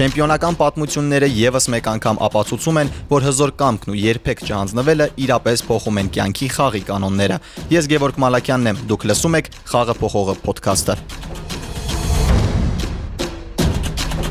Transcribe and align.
Չեմպիոնական 0.00 0.56
պատմությունները 0.56 1.26
եւս 1.28 1.66
մեկ 1.74 1.88
անգամ 1.90 2.20
ապացուցում 2.24 2.78
են, 2.80 2.92
որ 3.10 3.26
հզոր 3.26 3.52
կամքն 3.60 3.92
ու 3.92 3.98
երբեք 4.00 4.40
չհանձնվելը 4.46 5.08
իրապես 5.26 5.64
փոխում 5.68 6.00
են 6.00 6.10
կյանքի 6.16 6.50
խաղի 6.56 6.82
կանոնները։ 6.88 7.38
Ես 7.76 7.92
Գևորգ 7.92 8.24
Մալակյանն 8.24 8.72
եմ, 8.72 8.82
դուք 8.88 9.08
լսում 9.12 9.40
եք 9.42 9.54
Խաղը 9.74 10.00
փոխողը 10.00 10.40
ոդքասթը։ 10.48 11.00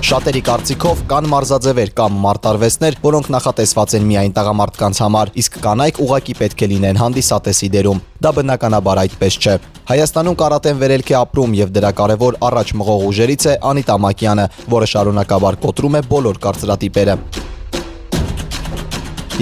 Շատերի 0.09 0.39
կարծիքով 0.41 1.01
կան 1.05 1.25
մարզաձևեր 1.29 1.89
կամ 1.93 2.15
մարտարվեստներ, 2.23 2.95
որոնք 3.03 3.27
նախատեսված 3.29 3.91
են 3.99 4.05
միայն 4.09 4.31
տղամարդկանց 4.33 5.01
համար, 5.03 5.31
իսկ 5.37 5.59
կանայք 5.61 5.99
ուղակի 6.01 6.33
պետք 6.39 6.63
է 6.65 6.69
լինեն 6.71 6.99
հանդիսատեսի 7.01 7.69
դերում։ 7.75 8.01
Դա 8.25 8.31
բնականաբար 8.39 9.01
այդպես 9.03 9.37
չէ։ 9.37 9.53
Հայաստանում 9.91 10.39
կարատեն 10.41 10.81
վերելք 10.81 11.13
է 11.13 11.17
ապրում 11.19 11.53
եւ 11.59 11.69
դրա 11.77 11.91
կարևոր 12.01 12.39
առաջ 12.49 12.73
մղող 12.81 13.05
ուժերից 13.05 13.45
է 13.45 13.53
Անիտա 13.69 13.99
Մակյանը, 14.09 14.47
որը 14.73 14.89
շարունակաբար 14.97 15.59
կոտրում 15.69 16.00
է 16.00 16.03
բոլոր 16.09 16.41
կարծրատիպերը։ 16.50 17.15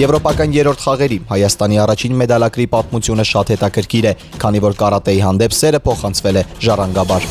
Եվրոպական 0.04 0.52
երրորդ 0.58 0.84
խաղերի 0.84 1.18
Հայաստանի 1.32 1.82
առաջին 1.88 2.20
մեդալակրի 2.20 2.70
պատմությունը 2.76 3.28
շատ 3.32 3.56
հետաքրքիր 3.56 4.12
է, 4.12 4.14
քանի 4.44 4.64
որ 4.68 4.78
կարատեի 4.84 5.24
հանդեպ 5.24 5.58
սերը 5.64 5.82
փոխանցվել 5.88 6.38
է 6.44 6.46
ժառանգաբար։ 6.68 7.28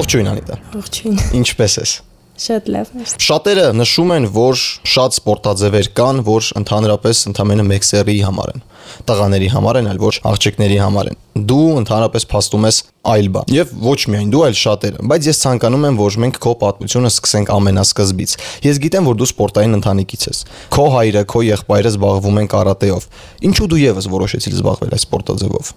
Ողջույն 0.00 0.34
Անիտա։ 0.34 0.60
Ողջույն։ 0.80 1.24
Ինչպե՞ս 1.44 1.80
ես։ 1.84 1.98
Շատ 2.36 2.66
լավ։ 2.68 2.88
Շատերը 3.26 3.66
նշում 3.80 4.10
են, 4.16 4.26
որ 4.34 4.62
շատ 4.94 5.16
սպորտաձևեր 5.16 5.88
կան, 5.96 6.22
որ 6.26 6.50
ընդհանրապես 6.60 7.22
ընդամենը 7.32 7.64
մեկ 7.70 7.86
սերի 7.88 8.16
համար 8.28 8.52
են 8.56 8.64
տղաների 9.08 9.52
համար 9.54 9.80
են, 9.82 9.88
այլ 9.92 10.02
ոչ 10.06 10.14
աղջիկների 10.32 10.78
համար 10.82 11.10
են։ 11.12 11.22
Դու 11.36 11.64
ընդհանրապես 11.82 12.24
փաստում 12.32 12.64
ես 12.66 12.76
այլ 13.06 13.26
բան։ 13.34 13.50
Եվ 13.52 13.72
ոչ 13.86 13.98
միայն 14.10 14.30
դու, 14.32 14.42
այլ 14.46 14.56
շատերը, 14.56 15.04
բայց 15.10 15.26
ես 15.28 15.40
ցանկանում 15.42 15.84
եմ, 15.86 15.98
որ 16.00 16.16
մենք 16.24 16.38
քո 16.42 16.52
պատմությունը 16.62 17.10
սկսենք 17.12 17.52
ամենասկզբից։ 17.56 18.32
Ես 18.66 18.80
գիտեմ, 18.82 19.10
որ 19.10 19.18
դու 19.20 19.28
սպորտային 19.30 19.76
ընտանիքից 19.76 20.24
ես։ 20.26 20.40
Քո 20.72 20.86
հայրը, 20.96 21.22
քո 21.30 21.42
եղբայրը 21.46 21.92
զբաղվում 21.92 22.40
են 22.40 22.48
կարատեով։ 22.56 23.06
Ինչու 23.46 23.68
դու 23.70 23.80
եւս 23.82 24.08
որոշեցիր 24.16 24.56
զբաղվել 24.56 24.96
այս 24.96 25.06
սպորտաձևով։ 25.06 25.70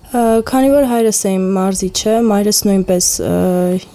Քանի 0.49 0.71
որ 0.73 0.87
հայրս 0.89 1.19
է 1.19 1.33
իմ 1.35 1.45
մարզիչը, 1.59 2.15
մայրս 2.29 2.61
նույնպես 2.69 3.09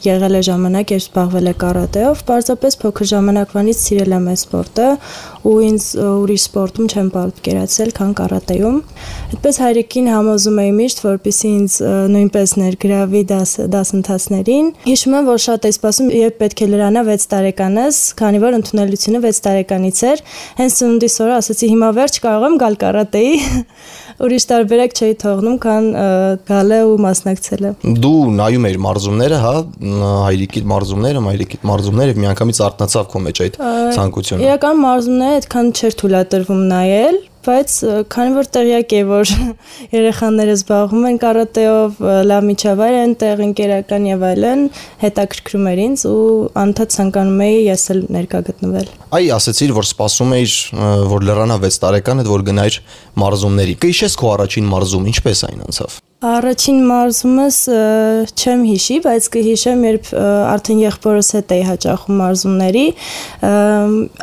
եղել 0.05 0.39
է 0.39 0.43
ժամանակ, 0.53 0.95
երբ 0.95 1.05
զբաղվել 1.05 1.49
է 1.51 1.55
կարատեով, 1.65 2.25
պարզապես 2.29 2.79
փոքր 2.85 3.11
ժամանակվանից 3.15 3.83
սիրել 3.85 4.17
եմ 4.19 4.29
այս 4.35 4.45
սպորտը 4.45 4.89
ու 5.45 5.55
ինձ 5.69 5.87
ուրիշ 6.05 6.45
սպորտում 6.49 6.87
չեմ 6.89 7.09
պատկերացել, 7.15 7.91
քան 7.99 8.13
կարատեում։ 8.21 8.79
Այդպես 9.35 9.59
հայրիկին 9.65 10.09
համոզում 10.15 10.61
էի 10.65 10.73
միշտ, 10.79 11.03
որպեսզի 11.05 11.51
ինձ 11.55 11.77
նույնպես 12.15 12.55
ներգրավի 12.63 13.23
դաս 13.35 13.53
դասընթացներին։ 13.75 14.71
Հիշում 14.89 15.17
եմ, 15.19 15.29
որ 15.29 15.43
շատ 15.45 15.69
էի 15.69 15.77
սպասում, 15.77 16.09
երբ 16.25 16.39
պետք 16.41 16.65
է 16.65 16.71
լրանա 16.75 17.05
6 17.11 17.29
տարեկանս, 17.35 18.01
քանի 18.21 18.43
որ 18.45 18.59
ընդունելությունը 18.61 19.23
6 19.25 19.45
տարեկանից 19.45 20.03
էր։ 20.15 20.25
Հենց 20.65 20.79
ծնունդիս 20.81 21.19
օրը 21.25 21.37
ասացի 21.43 21.71
հիմա 21.75 21.93
վերջ 22.01 22.19
կարող 22.25 22.49
եմ 22.49 22.59
գալ 22.65 22.81
կարատեի 22.85 23.35
ուրիշ 24.23 24.45
տարբերակ 24.47 24.93
չէի 24.95 25.15
թողնում, 25.19 25.57
քան 25.63 25.87
գալը 26.47 26.79
ու 26.87 26.99
մասնակցելը։ 27.03 27.71
Դու 28.05 28.19
նայում 28.39 28.67
էիր 28.69 28.79
մարզումները, 28.85 29.41
հա, 29.43 29.55
հայրիկի 30.25 30.63
մարզումները, 30.71 31.23
մայրիկի 31.25 31.61
մարզումները, 31.71 32.15
միանգամից 32.23 32.61
արտնացավ 32.69 33.09
քո 33.11 33.23
մեջ 33.25 33.43
այդ 33.45 33.59
ցանկությունը։ 33.99 34.47
Իրական 34.47 34.81
մարզումները 34.85 35.34
այդքան 35.35 35.71
չէր 35.75 35.95
թույլատրվում 36.01 36.61
նայել, 36.71 37.17
բայց 37.45 37.73
քանի 38.13 38.33
որ 38.35 38.49
տեղյակ 38.55 38.95
է 38.95 39.01
որ 39.09 39.33
երեխաները 39.97 40.55
զբաղվում 40.59 41.05
են 41.11 41.19
կարատեով, 41.25 41.99
լավ 42.31 42.47
միջավայր 42.49 42.97
են, 43.01 43.13
տեղ 43.21 43.43
ընկերական 43.49 44.07
եւ 44.09 44.25
այլն, 44.31 44.65
հետաքրքրում 45.05 45.69
էր 45.75 45.83
ինձ 45.85 46.07
ու 46.11 46.25
անդադ 46.65 46.97
ցանկանում 46.97 47.45
էի 47.49 47.61
ես 47.69 47.87
էլ 47.95 48.01
ներկա 48.17 48.43
գտնվել։ 48.49 48.89
Այ 49.21 49.25
ասացիր, 49.37 49.77
որ 49.77 49.91
սպասում 49.91 50.35
էիր, 50.39 50.57
որ 51.13 51.29
լրանա 51.29 51.61
6 51.69 51.85
տարեկան, 51.85 52.25
այդ 52.25 52.33
որ 52.33 52.49
գնայր 52.49 52.81
մարզումների։ 53.25 53.79
Կհիշես 53.85 54.19
քո 54.25 54.35
առաջին 54.39 54.75
մարզում, 54.75 55.09
ինչպես 55.15 55.47
այն 55.51 55.65
անցավ։ 55.69 56.04
Առաջին 56.25 56.79
մարզումս 56.89 57.57
չեմ 58.33 58.63
հիշի, 58.65 58.95
բայց 59.05 59.27
կհիշեմ, 59.35 59.81
երբ 59.85 60.07
արդեն 60.17 60.79
եղբորս 60.81 61.29
հետ 61.37 61.51
էի 61.53 61.65
հաճախում 61.69 62.21
մարզումների, 62.23 62.85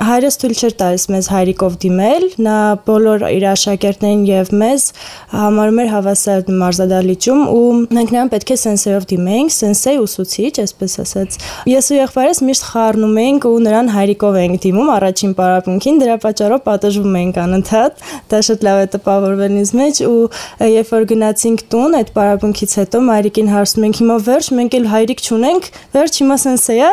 հայրս 0.07 0.39
թույլ 0.41 0.55
չէր 0.55 0.75
տալիս 0.81 1.05
մեզ 1.13 1.29
հայրիկով 1.35 1.75
դիմել, 1.83 2.25
նա 2.47 2.55
բոլոր 2.87 3.25
իր 3.27 3.45
աշակերտներին 3.51 4.23
եւ 4.31 4.49
մեզ 4.61 4.87
համարում 5.35 5.81
էր 5.83 5.91
հավասար 5.91 6.49
մարզադահլիճում 6.61 7.43
ու 7.51 7.61
մենք 7.99 8.15
նրան 8.17 8.33
պետք 8.33 8.55
է 8.55 8.57
սենսերով 8.61 9.07
դիմեինք, 9.11 9.53
սենսեյ 9.61 10.01
ուսուցիչ, 10.01 10.53
այսպես 10.65 10.97
ասած։ 11.05 11.39
Ես 11.69 11.91
ու 11.91 11.99
եղբայրս 12.01 12.43
միշտ 12.49 12.67
խառնում 12.71 13.21
էինք 13.21 13.47
ու 13.51 13.61
նրան 13.67 13.93
հայրիկով 13.93 14.39
էինք 14.41 14.61
դիմում 14.65 14.91
առաջին 14.97 15.37
պարապմունքին, 15.37 16.01
դրա 16.01 16.17
պատճառով 16.25 16.65
պատժվում 16.65 17.17
էինք 17.21 17.41
անընդհատ։ 17.45 18.03
Դա 18.31 18.41
շատ 18.47 18.65
լավ 18.67 18.81
է 18.81 18.87
տպավորվել 18.95 19.57
ինձ 19.61 19.73
մեջ 19.81 20.01
ու 20.07 20.21
երբ 20.71 20.93
որ 20.95 21.07
գնացինք 21.11 21.65
տուն 21.71 21.90
տուն, 21.91 21.99
այդ 21.99 22.11
պարապմունքից 22.15 22.73
հետո 22.79 22.99
մայրիկին 23.03 23.49
հարցնում 23.51 23.85
ենք 23.87 23.97
հիմա 23.99 24.15
վերջ, 24.27 24.47
մենք 24.55 24.75
էլ 24.77 24.85
հայրիկ 24.91 25.23
չունենք, 25.27 25.65
վերջ 25.91 26.19
հիմա 26.21 26.37
սենսե 26.43 26.75
է։ 26.79 26.91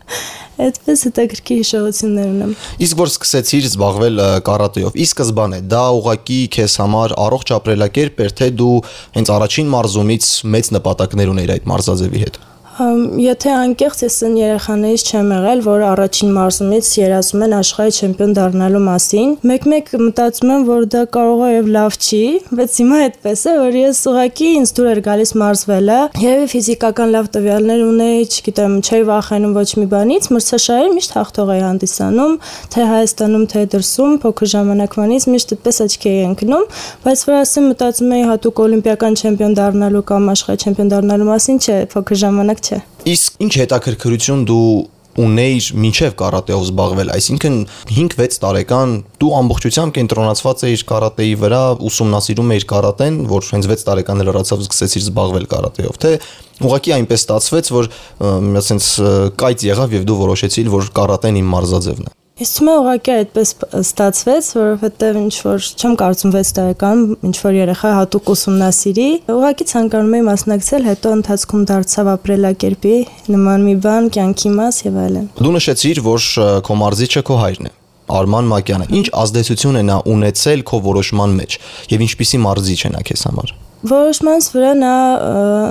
Այդպես 0.60 1.02
հետաքրքիր 1.08 1.58
հիշողություններ 1.60 2.28
ունեմ։ 2.30 2.52
Իսկ 2.86 3.00
որ 3.00 3.10
սկսեցիր 3.10 3.66
զբաղվել 3.70 4.22
կարատեով, 4.46 4.98
ի 5.00 5.06
սկզբանե 5.08 5.60
դա 5.72 5.84
ուղակի 5.98 6.40
քեզ 6.58 6.76
համար 6.84 7.16
առողջ 7.24 7.54
ապրելակերպ 7.58 8.22
էր, 8.26 8.36
թե 8.42 8.50
դու 8.60 8.76
հենց 9.16 9.34
առաջին 9.40 9.74
մարզումից 9.74 10.30
մեծ 10.54 10.72
նպատակներ 10.76 11.34
ունեիր 11.34 11.54
այդ 11.56 11.70
մարզաձևի 11.74 12.24
հետ։ 12.26 12.40
Եթե 12.80 13.50
անկեղծ 13.52 13.98
ես 14.06 14.14
այն 14.24 14.36
երեխաներից 14.38 15.02
չեմ 15.10 15.32
եղել, 15.34 15.58
որ 15.66 15.82
առաջին 15.90 16.30
մարզումից 16.32 16.86
երազում 16.96 17.42
են 17.44 17.54
աշխարհի 17.58 17.92
չեմպիոն 18.00 18.30
դառնալու 18.38 18.80
մասին, 18.86 19.34
մեկ-մեկ 19.50 19.90
մտածում 20.00 20.52
եմ, 20.54 20.64
որ 20.70 20.86
դա 20.94 21.02
կարող 21.16 21.42
է 21.44 21.50
եւ 21.50 21.68
լավ 21.76 21.98
չի, 22.00 22.22
բայց 22.56 22.78
հիմա 22.80 23.00
այդպես 23.04 23.42
է, 23.50 23.54
որ 23.60 23.76
ես 23.80 24.00
ուղակի 24.10 24.48
ինձ 24.60 24.72
դուր 24.80 24.88
էր 24.90 25.00
գալիս 25.10 25.32
մարզվելը, 25.40 25.98
երևի 26.24 26.48
ֆիզիկական 26.54 27.12
լավ 27.20 27.28
տվյալներ 27.36 27.84
ունեի, 27.90 28.24
չգիտեմ, 28.30 28.72
չէի 28.80 29.04
վախենում 29.10 29.54
ոչ 29.60 29.68
մի 29.80 29.86
բանից, 29.92 30.30
մրցաշարի 30.40 30.90
միշտ 30.96 31.14
հաղթող 31.20 31.52
էի 31.52 31.62
հանդիսանում, 31.68 32.34
թե 32.70 32.88
Հայաստանում, 32.90 33.44
թե 33.50 33.64
դրսում, 33.76 34.16
փոքր 34.24 34.50
ժամանակվանից 34.56 35.28
միշտ 35.34 35.54
այդպես 35.60 35.80
աչքի 35.84 36.10
էի 36.10 36.24
ընկնում, 36.30 36.64
բայց 37.04 37.24
որ 37.28 37.38
ասեմ 37.40 37.68
մտածում 37.70 38.14
էի 38.16 38.24
հատուկ 38.30 38.62
օլիմպիական 38.64 39.20
չեմպիոն 39.20 39.56
դառնալու 39.60 40.04
կամ 40.10 40.30
աշխարհի 40.30 40.64
չեմպիոն 40.70 40.92
դառնալու 40.94 41.28
մասին 41.30 41.60
չէ, 41.60 41.78
փոքր 41.90 42.20
ժամանակ 42.20 42.62
չէ։ 42.70 42.80
Իսկ 43.10 43.44
ինչ 43.44 43.52
հետաքրքրություն 43.60 44.48
դու 44.50 44.70
ունեիր 45.20 45.66
մինչև 45.82 46.12
կարատեով 46.20 46.60
զբաղվել, 46.68 47.08
այսինքն 47.16 47.56
5-6 47.90 48.38
տարեկան 48.44 48.92
դու 49.20 49.32
ամբողջությամբ 49.40 49.94
կենտրոնացված 49.96 50.62
էիր 50.68 50.84
կարատեի 50.90 51.34
վրա, 51.40 51.62
ուսումնասիրում 51.90 52.54
էիր 52.54 52.66
կարատեն, 52.70 53.18
որ 53.32 53.50
հենց 53.50 53.68
6 53.74 53.84
տարեկան 53.90 54.24
լրացավ 54.30 54.64
սկսեցիր 54.68 55.04
զբաղվել 55.10 55.50
կարատեով, 55.50 55.98
թե 56.04 56.14
ուղղակի 56.70 56.96
այնպես 57.00 57.26
ստացվեց, 57.26 57.74
որ 57.74 57.90
ասենց 58.62 58.88
կայծ 59.40 59.68
եղավ 59.70 59.98
եւ 59.98 60.08
դու 60.08 60.18
որոշեցիր, 60.22 60.72
որ 60.78 60.90
կարատեն 61.00 61.42
իմ 61.42 61.54
մարզաձևն 61.56 62.10
է։ 62.10 62.19
Ես 62.40 62.54
թվում 62.56 62.68
է 62.70 62.74
ուղղակի 62.80 63.12
այդպես 63.12 63.50
ստացվեց, 63.76 64.46
որովհետև 64.56 65.16
ինչ 65.20 65.32
որ 65.44 65.66
չեմ 65.76 65.96
կարծում 66.00 66.32
6 66.32 66.52
տարեկան 66.56 67.02
ինչ 67.28 67.34
որ 67.36 67.58
երեխա 67.58 67.90
հատուկ 67.98 68.30
ուսումնասիրի, 68.32 69.08
ուղղակի 69.34 69.66
ցանկանում 69.74 70.16
էի 70.16 70.24
մասնակցել, 70.30 70.88
հետո 70.88 71.12
ընթացքում 71.18 71.68
դարձավ 71.68 72.10
ապրելակերպի 72.14 72.96
նման 73.36 73.68
մի 73.68 73.76
բան, 73.84 74.10
կյանքի 74.16 74.54
մաս 74.56 74.82
եւ 74.88 74.98
այլն։ 75.04 75.30
Դու 75.36 75.54
նշեցիր, 75.60 76.04
որ 76.08 76.28
քո 76.64 76.80
մարզիչը 76.80 77.24
քո 77.28 77.40
հայրն 77.44 77.68
է։ 77.68 77.74
Արման 78.10 78.48
Մակյանը։ 78.56 78.92
Ինչ 79.00 79.08
ազդեցություն 79.20 79.80
է 79.84 79.88
նա 79.90 79.98
ունեցել 80.16 80.64
քո 80.70 80.80
որոշման 80.88 81.36
մեջ 81.44 81.58
եւ 81.92 82.06
ինչպիսի 82.08 82.40
մարզիչ 82.48 82.80
է 82.88 82.96
նա 82.96 83.04
քեզ 83.10 83.26
համար։ 83.28 83.52
Որոշմանս 83.80 84.46
վրա 84.52 84.70
նա 84.76 84.94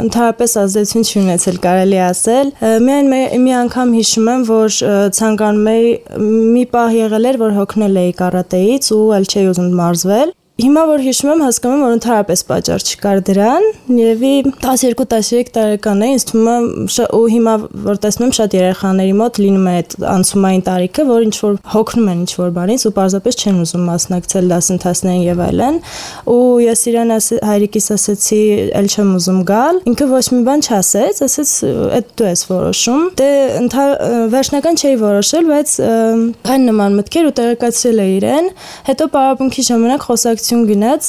ընդհանրապես 0.08 0.56
ազդեցություն 0.64 1.04
չի 1.06 1.18
ունեցել, 1.20 1.60
կարելի 1.62 2.00
ասել։ 2.08 2.48
Միայն 2.88 3.12
մի 3.44 3.54
անգամ 3.60 3.94
հիշում 4.00 4.32
եմ, 4.34 4.46
որ 4.50 4.78
ցանկանում 5.20 5.70
էի 5.76 5.92
մի 6.56 6.64
պահ 6.74 6.98
եղել 6.98 7.30
էր, 7.30 7.40
որ 7.44 7.56
հոգնել 7.60 8.02
էի 8.02 8.16
կարատեից 8.24 8.92
ու 8.98 9.04
ել 9.20 9.30
չէի 9.30 9.46
ուզում 9.54 9.70
մարզվել 9.84 10.34
Հիմա 10.60 10.82
որ 10.90 11.00
հիշում 11.06 11.30
եմ, 11.32 11.42
հասկանում 11.46 11.78
եմ, 11.80 11.84
որ 11.86 11.94
ընդհանրապես 11.96 12.42
պատճառ 12.50 12.84
չկար 12.84 13.20
դրան։ 13.30 13.66
Երևի 13.96 14.32
12-13 14.60 15.52
տարեկան 15.56 16.02
է, 16.04 16.10
ինձ 16.12 16.26
թվում 16.28 16.50
է 16.50 17.06
ու 17.16 17.22
հիմա 17.32 17.54
որ 17.86 18.00
տեսնում 18.04 18.26
եմ 18.28 18.34
շատ 18.36 18.56
երեխաների 18.58 19.14
մոտ 19.20 19.40
լինում 19.40 19.70
է 19.70 19.76
այդ 19.80 19.96
անցումային 20.14 20.64
տարիքը, 20.68 21.06
որ 21.08 21.28
ինչ 21.30 21.36
որ 21.40 21.56
հոգնում 21.74 22.10
են 22.12 22.20
ինչ 22.20 22.34
որ 22.42 22.52
բանից 22.60 22.84
ու 22.90 22.92
պարզապես 23.00 23.40
չեն 23.40 23.62
ուզում 23.64 23.88
մասնակցել 23.88 24.52
դասընթացներին 24.52 25.24
եւ 25.30 25.44
այլն։ 25.48 25.80
Ու 26.36 26.44
ես 26.66 26.84
իրան 26.92 27.16
հայրիկիս 27.50 27.88
ասեցի, 27.96 28.42
«Էլ 28.80 28.92
չեմ 28.92 29.16
ուզում 29.16 29.40
գալ»։ 29.48 29.82
Ինքը 29.90 30.10
ոչ 30.12 30.26
մի 30.36 30.42
բան 30.50 30.66
չասեց, 30.68 31.24
ասեց, 31.30 31.56
«Այդ 32.00 32.12
դու 32.20 32.30
ես 32.30 32.44
որոշում»։ 32.50 33.02
Դե 33.20 33.30
վերջնական 34.36 34.80
չէի 34.84 35.00
որոշել, 35.08 35.50
բայց 35.50 35.76
այն 36.50 36.70
նման 36.70 37.00
մտքեր 37.00 37.30
ու 37.30 37.36
տեղեկացրել 37.40 38.00
է 38.00 38.08
իրեն։ 38.20 38.50
Հետո 38.90 39.10
պարապմունքի 39.16 39.66
ժամանակ 39.70 40.08
խոսակցություն 40.10 40.49
խոսակցություն 40.50 40.64
գնաց, 40.70 41.08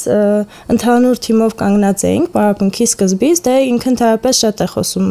ընդհանուր 0.71 1.19
թիմով 1.25 1.53
կանգնած 1.57 2.03
էինք 2.05 2.27
պարապմունքի 2.35 2.85
սկզբից, 2.91 3.39
դե 3.45 3.53
ինքը 3.71 3.87
ընդհանրապես 3.91 4.41
շատ 4.41 4.61
է 4.61 4.67
խոսում 4.71 5.07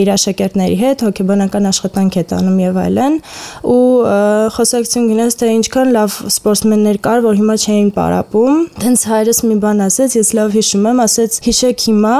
իր 0.00 0.10
աշակերտների 0.14 0.76
հետ, 0.82 1.04
հոգեբանական 1.08 1.68
աշխատանք 1.70 2.18
է 2.20 2.24
տանում 2.34 2.58
եւ 2.60 2.78
այլն, 2.84 3.16
ու 3.74 3.80
խոսակցություն 4.54 5.08
գնաց 5.14 5.36
թե 5.40 5.50
ինչքան 5.54 5.92
լավ 5.96 6.18
սպորտսմեններ 6.34 7.00
կար, 7.04 7.24
որ 7.24 7.40
հիմա 7.40 7.56
չէին 7.64 7.90
պարապում։ 7.96 8.60
Դենց 8.84 9.06
հայրս 9.14 9.42
մի 9.48 9.56
բան 9.64 9.84
ասեց, 9.88 10.16
ես 10.20 10.32
լավ 10.38 10.56
հիշում 10.58 10.88
եմ, 10.92 11.02
ասեց 11.04 11.40
հիշեք 11.48 11.86
հիմա, 11.88 12.16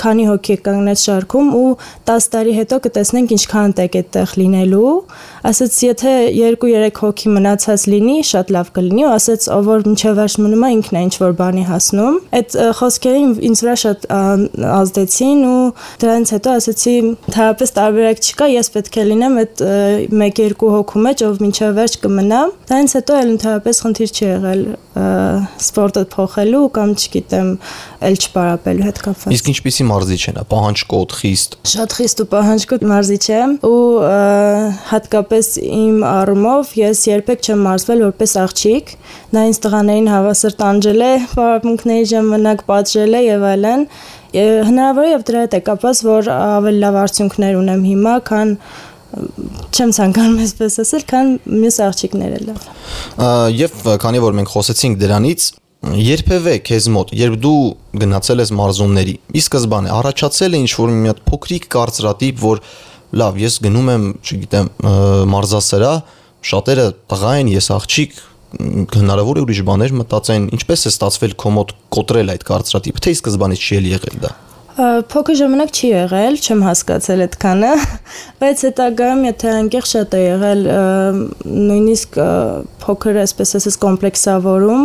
քանի 0.00 0.24
հոգի 0.30 0.54
է 0.54 0.58
կանգնած 0.66 1.04
շարքում 1.06 1.52
ու 1.60 1.70
10 2.10 2.30
տարի 2.34 2.56
հետո 2.60 2.80
կտեսնենք 2.86 3.36
ինչքան 3.38 3.76
տեք 3.80 4.00
այդտեղ 4.00 4.34
լինելու 4.40 4.94
ասաց 5.48 5.76
եթե 5.86 6.12
2-3 6.36 7.00
հոգի 7.00 7.32
մնացած 7.36 7.84
լինի, 7.90 8.16
շատ 8.30 8.52
լավ 8.56 8.70
կլինի, 8.76 9.04
ու 9.06 9.12
ասաց 9.14 9.46
ով 9.56 9.70
որ 9.70 9.84
մինչև 9.88 10.18
վերջ 10.20 10.36
մնում 10.44 10.64
է 10.66 10.70
ինքն 10.76 10.98
է 11.00 11.02
ինչ 11.06 11.14
որ 11.20 11.34
բանի 11.40 11.64
հասնում։ 11.70 12.18
Այդ 12.40 12.56
խոսքերին 12.80 13.32
ինձ 13.50 13.62
վրա 13.64 13.76
շատ 13.84 14.06
ազդեցին 14.80 15.40
ու 15.50 15.62
դրանից 16.04 16.34
հետո 16.36 16.54
ասացի 16.60 16.94
թերապևտ 17.30 17.76
տարբերակ 17.80 18.22
չկա, 18.30 18.50
ես 18.60 18.72
պետք 18.76 19.00
է 19.00 19.06
լինեմ 19.10 19.40
այդ 19.40 19.64
1-2 20.20 20.70
հոգու 20.76 21.04
մեջ, 21.08 21.24
ով 21.30 21.42
մինչև 21.46 21.74
վերջ 21.80 21.98
կմնա։ 22.04 22.42
Դրանից 22.70 22.96
հետո 23.00 23.18
էլ 23.20 23.34
թերապևտ 23.44 23.84
խնդիր 23.86 24.14
չի 24.14 24.24
եղել 24.30 24.64
սպորտը 25.00 26.02
փոխելու 26.10 26.62
կամ 26.74 26.92
չգիտեմ, 26.98 27.50
ել 28.08 28.16
չպարապելու 28.20 28.86
հետ 28.88 28.98
կապված։ 29.04 29.34
Իսկ 29.36 29.50
ինչպիսի 29.52 29.86
մարզիչ 29.86 30.22
նա, 30.34 30.44
պահանջկոտ, 30.50 31.14
խիստ։ 31.20 31.56
Շատ 31.70 31.94
խիստ 32.00 32.22
ու 32.24 32.26
պահանջկոտ 32.34 32.86
մարզիչ 32.90 33.24
է 33.30 33.42
ու 33.70 33.78
հատկապես 34.90 35.29
հատկապես 35.30 35.62
իմ 35.62 36.00
առումով 36.02 36.70
ես 36.74 37.00
երբեք 37.06 37.44
չեմ 37.46 37.60
մարզվել 37.62 38.00
որպես 38.02 38.32
աղջիկ։ 38.40 38.88
Նա 39.30 39.42
ինձ 39.46 39.58
տղաներին 39.62 40.08
հավասար 40.10 40.54
տանջել 40.58 41.04
է, 41.06 41.10
պարապմունքների 41.38 42.08
ժամանակ 42.10 42.64
պատժել 42.66 43.14
է 43.14 43.20
եւ 43.30 43.44
այլն։ 43.50 43.84
Հնարավոր 44.66 45.06
է 45.06 45.12
եւ 45.14 45.24
դրա 45.30 45.44
հետ 45.46 45.54
է 45.54 45.60
կապված, 45.70 46.02
որ 46.10 46.30
ավելի 46.34 46.82
լավ 46.82 46.98
արդյունքներ 47.04 47.60
ունեմ 47.60 47.86
հիմա, 47.90 48.14
քան 48.26 48.52
չեմ 49.70 49.94
ցանկանում 50.00 50.42
այսպես 50.50 50.78
ասել, 50.82 51.06
քան 51.14 51.32
մյուս 51.46 51.80
աղջիկները 51.86 52.42
լավ։ 52.50 52.68
Եվ 53.54 53.80
քանի 54.02 54.22
որ 54.26 54.38
մենք 54.40 54.54
խոսեցինք 54.54 55.00
դրանից, 55.00 55.48
երբևէ 55.80 56.54
քեզ 56.66 56.86
մոտ, 56.92 57.12
երբ 57.16 57.36
դու 57.40 57.60
գնացել 58.02 58.42
ես 58.44 58.50
մարզումների, 58.58 59.14
ի 59.32 59.42
սկզբանե 59.42 59.92
առաջացել 59.96 60.56
է 60.56 60.60
ինչ 60.60 60.72
որ 60.76 60.92
մի 60.92 61.10
հատ 61.10 61.22
փոքրիկ 61.30 61.68
կարծրատիպ, 61.74 62.42
որ 62.44 62.60
լավ, 63.16 63.38
ես 63.42 63.56
գնում 63.66 63.88
եմ, 63.94 64.04
չգիտեմ, 64.20 64.68
մարզասրա, 65.34 65.94
շատերը 66.50 66.86
տղա 67.10 67.32
են, 67.40 67.50
ես 67.56 67.70
աղջիկ, 67.76 68.20
հնարավոր 68.96 69.40
է 69.40 69.42
ուրիշ 69.46 69.62
բաներ 69.66 69.96
մտածեն, 70.00 70.46
ինչպես 70.56 70.86
է 70.86 70.92
ստացվել 70.94 71.34
քո 71.38 71.52
մոտ 71.58 71.74
կոտրել 71.94 72.32
այդ 72.34 72.46
կարծրատիպը, 72.50 73.02
թե 73.06 73.12
ի 73.14 73.18
սկզբանից 73.20 73.66
չի 73.66 73.82
եղել 73.94 74.22
դա։ 74.24 74.32
Փոքր 74.70 75.36
ժամանակ 75.40 75.70
չի 75.74 75.88
եղել, 75.90 76.36
չեմ 76.40 76.60
հասկացել 76.62 77.22
այդքանը, 77.24 77.70
բայց 78.40 78.60
հետագայում 78.66 79.22
եթե 79.26 79.48
անկեղ 79.50 79.88
շատ 79.90 80.14
է 80.14 80.20
եղել 80.22 80.62
նույնիսկ 81.70 82.18
փոքր 82.80 83.18
այսպես 83.20 83.52
ասես 83.58 83.76
կոմպլեքսավորում, 83.82 84.84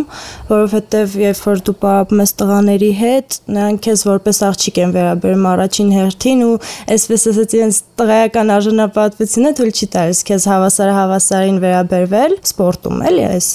որովհետև 0.50 1.16
երբ 1.22 1.42
որ 1.46 1.62
դու 1.70 1.76
պարապում 1.86 2.24
ես 2.26 2.34
տղաների 2.42 2.90
հետ, 3.00 3.38
նրանք 3.56 3.84
քեզ 3.86 4.04
որպես 4.10 4.42
աղջիկ 4.50 4.80
են 4.86 4.96
վերաբերում 4.96 5.48
առաջին 5.54 5.94
հերթին 5.96 6.44
ու 6.46 6.56
այսպես 6.96 7.26
ասած 7.32 7.56
իրենց 7.56 7.80
տղայական 8.02 8.52
արժանապատվությունը 8.56 9.54
թույլ 9.60 9.72
չի 9.76 9.88
տալիս 9.96 10.22
քեզ 10.28 10.48
հավասար 10.52 10.92
հավասարին 10.96 11.62
վերաբերվել 11.64 12.36
սպորտում 12.52 13.06
էլի 13.10 13.26
այս 13.30 13.50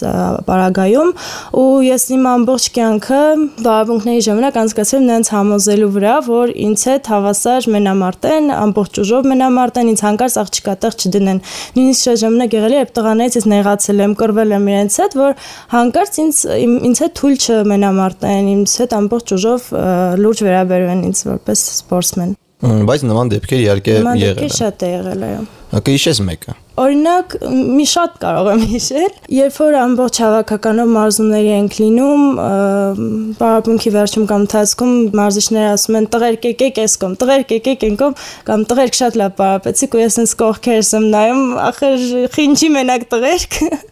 պարագայում 0.48 1.12
ու 1.60 1.68
ես 1.90 2.06
իմ 2.16 2.26
ամբողջ 2.30 2.68
կյանքը 2.80 3.22
բարբունքների 3.66 4.24
ժամանակ 4.30 4.60
անցկացրել 4.64 5.06
նրանց 5.10 5.32
համոզելու 5.34 5.92
վրա, 6.00 6.16
որ 6.26 6.52
ինձ 6.66 6.84
հետ 6.90 7.10
հավասար 7.10 7.68
մենամարտեն, 7.74 8.50
ամբողջ 8.56 9.00
ուժով 9.04 9.28
մենամարտեն, 9.30 9.90
ինձ 9.94 10.02
հանկարծ 10.06 10.36
աղջիկատեղ 10.42 10.98
չդնեն։ 11.00 11.40
Նույնիսկ 11.78 12.06
շատ 12.10 12.20
ժամանակ 12.24 12.56
եղել 12.58 12.74
է, 12.74 12.80
երբ 12.80 12.92
տղաներից 13.00 13.38
ես 13.40 13.48
նեղացել 13.54 14.04
եմ, 14.04 14.18
կռվել 14.20 14.54
եմ 14.58 14.68
իրենց 14.74 15.00
հետ, 15.00 15.16
որ 15.20 15.48
հանկարծ 15.76 16.20
ինձ 16.26 16.44
ինձ 16.90 17.02
հետ 17.06 17.16
թույլ 17.20 17.40
չմենամարտեն, 17.40 18.52
ինձ 18.58 18.76
հետ 18.84 18.94
ամբողջ 19.00 19.34
ուժով 19.40 19.72
լուրջ 20.20 20.46
վերաբերվեն 20.50 21.04
ինձ 21.10 21.26
որպես 21.30 21.66
սպորտսմեն։ 21.80 22.38
Բայց 22.60 23.04
նման 23.08 23.30
դեպքեր 23.32 23.60
իհարկե 23.64 23.92
եղել 23.94 24.00
են։ 24.00 24.08
Նման 24.10 24.20
դեպքեր 24.20 24.50
շատ 24.58 24.82
է 24.84 24.88
եղել, 24.90 25.22
այո։ 25.26 25.44
Կհիշես 25.86 26.18
մեկը։ 26.26 26.54
Օրինակ, 26.80 27.34
մի 27.76 27.86
շատ 27.88 28.14
կարող 28.20 28.48
եմ 28.50 28.62
հիշել, 28.70 29.14
երբ 29.36 29.56
որ 29.60 29.76
ամբողջ 29.80 30.20
հավաքականով 30.24 30.90
մարզումների 30.96 31.50
ենք 31.56 31.76
լինում, 31.80 32.24
բարապունքի 33.40 33.92
վերջում 33.96 34.26
կամ 34.30 34.44
ընթացքում 34.44 34.94
մարզիչները 35.20 35.68
ասում 35.76 35.98
են 36.00 36.08
տղերք 36.16 36.48
եկեք 36.50 36.80
այս 36.84 36.96
կողմ, 37.04 37.14
տղերք 37.20 37.54
եկեք 37.56 37.86
այն 37.90 38.00
կողմ, 38.00 38.18
կամ 38.50 38.66
տղերք 38.72 38.98
շատ 39.00 39.20
լավ 39.20 39.36
բարապեցիք 39.40 39.96
ու 39.96 40.02
ես 40.04 40.18
ինձ 40.24 40.34
կողքերս 40.40 40.92
եմ 41.00 41.06
նայում, 41.16 41.46
ախր 41.70 42.10
խինջի 42.36 42.74
մենակ 42.80 43.08
տղերք 43.14 43.60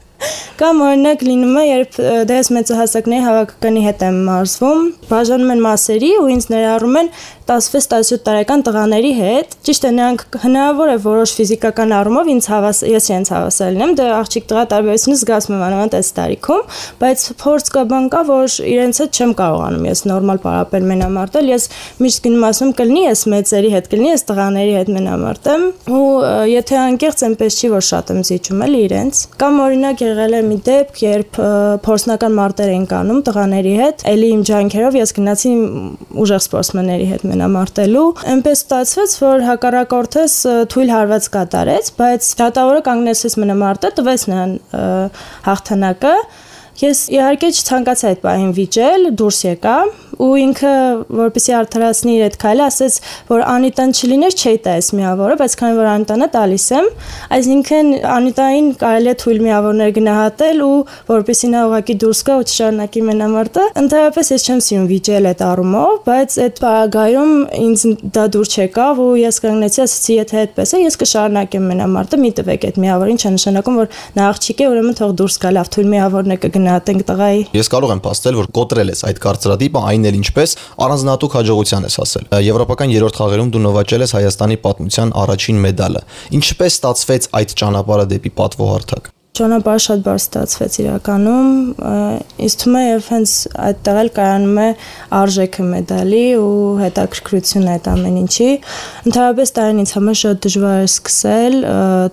Կամ 0.59 0.81
օրինակ 0.83 1.21
լինում 1.23 1.59
է, 1.61 1.63
երբ 1.69 1.99
դες 2.27 2.49
մեծահասակների 2.57 3.21
հավաքականի 3.23 3.83
հետ 3.85 4.01
եմ 4.09 4.17
մարզվում, 4.27 4.81
բաժանում 5.13 5.53
են 5.55 5.63
մասերի 5.63 6.11
ու 6.19 6.27
ինձ 6.35 6.47
ներառում 6.51 6.99
են 6.99 7.11
16-17 7.49 8.19
տարեկան 8.27 8.63
տղաների 8.67 9.11
հետ։ 9.17 9.55
Ճիշտ 9.65 9.85
է, 9.89 9.91
նրանք 9.97 10.23
հնարավոր 10.43 10.91
է 10.93 10.97
որոշ 11.01 11.31
ֆիզիկական 11.39 11.95
առումով 11.97 12.27
ինձ 12.35 12.49
հավաս 12.53 12.81
ես 12.93 13.07
իրենց 13.09 13.31
հավասար 13.33 13.71
լինեմ, 13.73 13.95
դե 13.97 14.09
աղջիկ 14.19 14.49
տղա 14.51 14.65
տարբերությունը 14.73 15.17
զգացում 15.23 15.55
եմ 15.57 15.63
անանտ 15.69 15.97
այս 15.99 16.11
տարիքում, 16.19 16.63
բայց 17.01 17.25
փորձ 17.41 17.71
կա 17.73 17.85
բան 17.89 18.09
կա, 18.13 18.21
որ 18.29 18.57
իրենց 18.69 19.01
հետ 19.01 19.19
չեմ 19.19 19.33
կարողանում 19.39 19.89
ես 19.89 20.03
նորմալ 20.13 20.43
պարապել 20.45 20.87
մենամարտել։ 20.93 21.49
Ես 21.49 21.67
միշտ 22.05 22.23
գնում 22.29 22.45
ասում 22.49 22.73
կլինի 22.79 23.03
ես 23.09 23.25
մեծերի 23.33 23.73
հետ, 23.79 23.89
կլինի 23.89 24.13
ես 24.13 24.27
տղաների 24.29 24.75
հետ 24.77 24.93
մենամարտեմ 24.99 25.67
ու 25.89 26.05
եթե 26.53 26.79
անկեղծ 26.85 27.25
այնպես 27.29 27.59
չի 27.59 27.73
որ 27.73 27.85
շատ 27.89 28.13
եմ 28.13 28.21
զիջում 28.29 28.63
էլի 28.69 28.81
իրենց։ 28.89 29.23
Կամ 29.41 29.61
օրինակ 29.65 30.05
եղել 30.05 30.37
է 30.39 30.43
մի 30.49 30.59
դեպք, 30.69 31.03
երբ 31.09 31.41
փորձնական 31.89 32.37
մարտեր 32.39 32.73
են 32.77 32.87
կանում 32.93 33.21
տղաների 33.29 33.75
հետ, 33.79 34.05
ելի 34.09 34.31
իմ 34.37 34.43
ջանքերով 34.49 34.99
ես 34.99 35.15
գնացի 35.19 35.53
ուժեղ 36.19 36.43
սպորտսմենների 36.49 37.09
հետ 37.13 37.27
մենամարտելու։ 37.39 38.07
Էնպես 38.33 38.63
ստացվեց, 38.65 39.13
որ 39.23 39.45
հակառակորդս 39.47 40.35
թույլ 40.75 40.91
հարված 40.95 41.29
կատարեց, 41.39 41.91
բայց 41.99 42.31
դատավորը 42.43 42.83
կանգնեցրեց 42.89 43.37
մենամարտը, 43.45 43.91
տվեց 43.99 44.25
նրան 44.33 44.55
հաղթանակը 45.47 46.15
Ես 46.79 46.99
իհարկե 47.11 47.49
չցանկացա 47.59 48.11
այդ 48.13 48.21
պահին 48.23 48.51
վիճել, 48.55 49.07
դուրս 49.19 49.39
եկա 49.49 49.79
ու 50.19 50.29
ինքը 50.43 50.73
որպեսի 51.15 51.55
արդարացնի 51.59 52.13
իր 52.17 52.23
այդ 52.27 52.37
քայլը, 52.43 52.63
ասեց, 52.69 52.95
որ 53.29 53.43
Անիտան 53.53 53.93
չլիներ, 53.95 54.35
չէի 54.39 54.59
տա 54.65 54.73
այս 54.79 54.89
միավորը, 54.99 55.37
բայց 55.39 55.55
քանի 55.59 55.77
որ 55.79 55.89
Անիտանը 55.93 56.29
տալիս 56.35 56.67
եմ, 56.79 56.89
այսինքն 57.39 57.91
Անիտային 58.15 58.71
կարելի 58.83 59.13
է 59.13 59.15
թույլ 59.23 59.43
միավորներ 59.47 59.93
գնահատել 59.99 60.63
ու 60.69 60.79
որպեսի 61.09 61.51
նա 61.55 61.63
ուղակի 61.69 61.97
դուրս 62.03 62.23
գա 62.29 62.39
ու 62.39 62.47
չշարունակի 62.49 63.03
մենամարտը։ 63.09 63.67
Ընդհանրապես 63.79 64.33
ես 64.35 64.49
չեմ 64.49 64.63
սիրում 64.69 64.89
վիճել 64.91 65.29
այդ 65.29 65.45
առումով, 65.49 65.95
բայց 66.09 66.39
այդ 66.49 66.61
պարագայում 66.67 67.33
ինձ 67.59 67.87
դա 68.19 68.25
դուր 68.39 68.53
չեկավ 68.59 69.03
ու 69.07 69.11
ես 69.23 69.41
կանգնեցի, 69.47 69.83
ասացի, 69.87 70.19
եթե 70.19 70.41
այդպես 70.43 70.75
է, 70.75 70.83
ես 70.89 70.99
կշարունակեմ 71.03 71.69
մենամարտը, 71.73 72.21
մի 72.23 72.33
տվեք 72.39 72.69
այդ 72.69 72.81
միավորին, 72.83 73.19
չէ 73.23 73.33
նշանակում, 73.39 73.79
որ 73.79 73.91
նա 74.19 74.29
աղջիկ 74.29 74.59
է, 74.59 74.69
ուրեմն 74.69 74.99
թող 74.99 75.15
դուրս 75.19 75.39
գա, 75.39 75.53
լավ 75.59 75.71
թույլ 75.75 75.89
միավորն 75.95 76.35
է 76.35 76.39
կգնա 76.43 76.68
գնահատենք 76.69 77.05
տղայի։ 77.09 77.45
Ես 77.57 77.71
կարող 77.73 77.93
եմ 77.95 78.01
փաստել, 78.05 78.39
որ 78.39 78.49
կոտրել 78.59 78.93
ես 78.93 79.03
այդ 79.09 79.21
կարծրատիպը, 79.25 79.83
այն 79.89 80.09
էլ 80.09 80.19
ինչպես 80.19 80.55
առանձնահատուկ 80.85 81.37
հաջողության 81.39 81.89
ես 81.89 81.99
հասել։ 82.03 82.29
Եվրոպական 82.49 82.95
երրորդ 82.95 83.21
խաղերում 83.23 83.53
դու 83.57 83.63
նվաճել 83.69 84.05
ես 84.05 84.17
Հայաստանի 84.19 84.59
պատմության 84.69 85.15
առաջին 85.25 85.63
մեդալը։ 85.69 86.03
Ինչպես 86.39 86.79
ստացվեց 86.79 87.31
այդ 87.41 87.55
ճանապարհը 87.63 88.11
դեպի 88.13 88.35
պատվոհարթակ 88.43 89.17
ճանապարհը 89.39 89.83
շատ 89.85 90.05
բարձ 90.07 90.25
ստացվեց 90.29 90.79
իրականում 90.83 91.51
ինձ 92.47 92.57
թվում 92.63 92.79
է 92.79 92.83
եւ 92.85 93.09
հենց 93.13 93.35
այդտեղ 93.69 94.01
էլ 94.03 94.11
կայանում 94.19 94.61
է 94.63 94.69
արժեքը 95.19 95.67
մեդալի 95.69 96.25
ու 96.39 96.73
հետաքրքրությունը 96.83 97.75
այդ 97.75 97.91
ամեն 97.93 98.19
ինչի 98.23 98.49
ընդհանրապես 99.09 99.55
տարին 99.59 99.83
ինձ 99.85 99.93
համար 99.99 100.19
շատ 100.23 100.43
դժվար 100.49 100.79
է 100.79 100.89
սկսել 100.89 101.59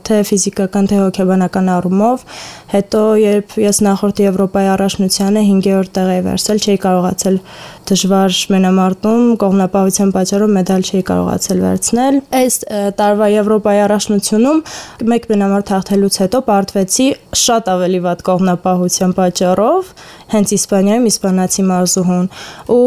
թե 0.06 0.20
ֆիզիկական 0.32 0.92
թե 0.92 1.02
հոգեբանական 1.06 1.72
առումով 1.76 2.28
հետո 2.76 3.02
երբ 3.22 3.56
ես 3.62 3.80
նախորդ 3.86 4.22
Եվրոպայի 4.26 4.70
առաջնությանը 4.74 5.42
5-րդ 5.48 5.92
տեղ 5.96 6.10
էի 6.16 6.24
վերցել 6.26 6.62
չէի 6.66 6.78
կարողացել 6.86 7.38
դժվար 7.90 8.38
մենամարտում 8.56 9.26
կողմնապահության 9.44 10.14
պատճառով 10.16 10.54
մեդալ 10.56 10.86
չէի 10.90 11.04
կարողացել 11.10 11.62
վերցնել 11.66 12.18
այս 12.40 12.58
տարվա 13.00 13.28
Եվրոպայի 13.36 13.82
առաջնությունում 13.86 14.62
մեկ 15.14 15.28
մենամարտ 15.32 15.74
հաղթելուց 15.76 16.20
հետո 16.26 16.42
պարտվեցի 16.50 17.08
շատ 17.36 17.70
ավելի 17.76 18.00
վատ 18.06 18.22
կողմնապահության 18.28 19.14
պատճառով 19.18 19.90
հենց 20.34 20.54
Իսպանիայում 20.56 21.08
իսպանացի 21.10 21.64
մարզուհուն 21.70 22.28
ու 22.76 22.86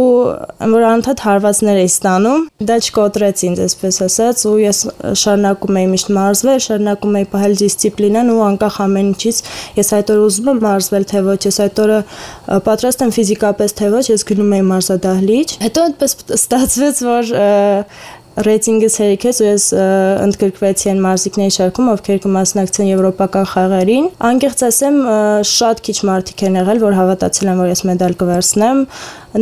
որ 0.75 0.87
անդադ 0.88 1.23
հարվածներ 1.26 1.80
էի 1.82 1.90
ստանում 1.92 2.47
դա 2.68 2.78
չկոտրեց 2.88 3.44
ինձ 3.49 3.62
այսպես 3.66 3.99
ասած 4.08 4.42
ու 4.50 4.54
ես 4.62 4.80
շարունակում 5.23 5.78
էի 5.78 5.88
միշտ 5.92 6.11
մարզվել 6.18 6.62
շարունակում 6.66 7.18
էի 7.20 7.28
պահել 7.35 7.56
դիսցիպլինան 7.62 8.32
ու 8.35 8.40
անկախ 8.49 8.78
ամեն 8.88 9.11
ինչից 9.12 9.38
ես 9.78 9.92
այդ 9.99 10.12
օրը 10.14 10.26
ուզում 10.28 10.50
եմ 10.52 10.61
մարզվել 10.66 11.08
թե 11.12 11.23
ոչ 11.28 11.40
ես 11.49 11.61
այդ 11.68 11.82
օրը 11.85 12.00
պատրաստ 12.68 13.04
եմ 13.06 13.14
ֆիզիկապես 13.18 13.76
թե 13.78 13.90
ոչ 13.94 14.04
ես 14.08 14.26
գնում 14.28 14.54
էի 14.58 14.66
մարզադահլիճ 14.73 15.56
հետո 15.62 15.87
այդպես 15.88 16.16
ստացվեց 16.38 17.02
որ 17.08 17.32
ռեյտինգս 18.47 18.97
հերիքեց 19.00 19.38
ու 19.42 19.47
ես 19.49 19.64
ընդգրկվեցի 20.25 20.90
այն 20.92 21.00
մարզիկների 21.02 21.54
շարքում, 21.57 21.88
ովքեր 21.95 22.21
կմասնակցեն 22.25 22.88
եվրոպական 22.88 23.49
խաղերին։ 23.52 24.07
Անկեղծ 24.28 24.62
ասեմ, 24.68 24.99
շատ 25.50 25.83
քիչ 25.88 25.97
մարդիկ 26.09 26.45
են 26.49 26.59
եղել, 26.61 26.83
որ 26.85 26.97
հավատացել 26.99 27.50
են, 27.52 27.59
որ 27.62 27.73
ես 27.73 27.83
մեդալ 27.88 28.16
կվերցնեմ։ 28.23 28.83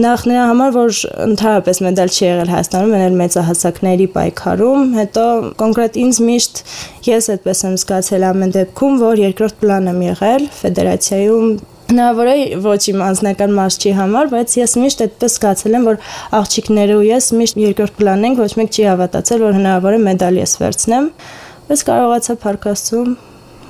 Նախ 0.06 0.24
նրա 0.30 0.46
համար, 0.50 0.72
որ 0.76 0.96
ընդհանրապես 1.26 1.80
մեդալ 1.86 2.10
չի 2.16 2.24
եղել 2.26 2.50
Հայաստանում, 2.56 2.96
այլ 2.96 3.20
մեծահասակների 3.20 4.08
պայքարում, 4.16 4.90
հետո 4.96 5.26
կոնկրետ 5.62 6.00
ինձ 6.02 6.20
միշտ 6.26 6.62
ես 7.06 7.30
այդպես 7.36 7.64
եմ 7.68 7.78
զգացել 7.84 8.28
ամեն 8.32 8.56
դեպքում, 8.56 9.00
որ 9.06 9.24
երկրորդ 9.26 9.58
պլան 9.62 9.90
եմ 9.92 10.04
եղել 10.10 10.50
ֆեդերացիայում 10.56 11.48
Հնարավոր 11.86 12.28
է 12.32 12.36
ոչ 12.64 12.80
իմ 12.90 13.02
անձնական 13.06 13.52
մասչի 13.54 13.90
համար, 13.94 14.30
բայց 14.32 14.54
ես 14.58 14.72
միշտ 14.82 15.02
այդպես 15.04 15.36
զգացել 15.36 15.76
եմ, 15.78 15.84
որ 15.86 16.00
աղջիկները 16.34 16.96
ու 16.98 17.04
ես 17.06 17.28
միշտ 17.38 17.60
երկրորդ 17.62 17.94
պլան 18.00 18.26
ենք, 18.26 18.42
ոչ 18.42 18.50
մեկ 18.58 18.72
չի 18.74 18.86
հավատացել, 18.90 19.44
որ 19.46 19.56
հնարավոր 19.60 19.94
է 19.94 20.00
մեդալ 20.08 20.40
ես 20.42 20.56
վերցնեմ, 20.64 21.08
բայց 21.70 21.84
կարողացա 21.86 22.36
փառքաստում 22.42 23.16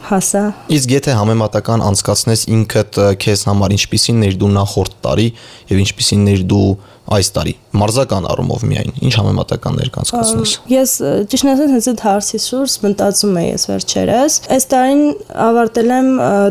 հասա։ 0.07 0.43
Իսկ 0.77 0.93
եթե 0.97 1.15
համեմատական 1.19 1.85
անցկացնես 1.91 2.47
ինքդ 2.57 2.99
քեզ 3.21 3.45
համար 3.51 3.77
ինչպիսին 3.77 4.21
ներ 4.23 4.37
դու 4.41 4.51
նախորդ 4.57 4.99
տարի 5.05 5.29
եւ 5.73 5.83
ինչպիսին 5.83 6.27
ներ 6.31 6.45
դու 6.53 6.69
այս 7.17 7.29
տարի 7.37 7.53
մարզական 7.77 8.27
առումով 8.33 8.63
միայն 8.67 8.97
ինչ 9.07 9.13
համեմատականներ 9.17 9.91
կանցկացնես 9.95 10.55
Ես 10.73 10.93
ճիշտ 11.31 11.51
ասած 11.53 11.73
հենց 11.75 11.89
այդ 11.93 12.03
հարցի 12.07 12.41
շուրջ 12.47 12.77
մտածում 12.87 13.39
եի 13.41 13.51
ես 13.53 13.67
վերջերս 13.71 14.39
այս 14.57 14.67
տարին 14.73 15.03
ավարտել 15.47 15.93
եմ 15.97 16.11